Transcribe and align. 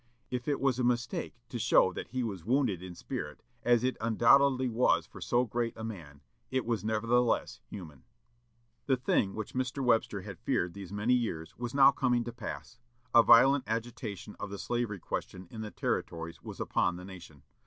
If 0.31 0.47
it 0.47 0.59
was 0.59 0.79
a 0.79 0.83
mistake 0.83 1.35
to 1.49 1.59
show 1.59 1.93
that 1.93 2.07
he 2.07 2.23
was 2.23 2.43
wounded 2.43 2.81
in 2.81 2.95
spirit, 2.95 3.43
as 3.61 3.83
it 3.83 3.97
undoubtedly 4.01 4.67
was 4.67 5.05
for 5.05 5.21
so 5.21 5.45
great 5.45 5.77
a 5.77 5.83
man, 5.83 6.21
it 6.49 6.65
was 6.65 6.83
nevertheless 6.83 7.59
human. 7.67 8.03
The 8.87 8.97
thing 8.97 9.35
which 9.35 9.53
Mr. 9.53 9.83
Webster 9.85 10.21
had 10.21 10.39
feared 10.39 10.73
these 10.73 10.91
many 10.91 11.13
years 11.13 11.55
was 11.55 11.75
now 11.75 11.91
coming 11.91 12.23
to 12.23 12.33
pass. 12.33 12.79
A 13.13 13.21
violent 13.21 13.65
agitation 13.67 14.35
of 14.39 14.49
the 14.49 14.57
slavery 14.57 14.97
question 14.97 15.47
in 15.51 15.61
the 15.61 15.69
Territories 15.69 16.41
was 16.41 16.59
upon 16.59 16.95
the 16.95 17.05
nation. 17.05 17.43